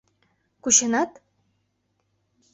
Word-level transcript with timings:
Кученат?.. 0.63 1.11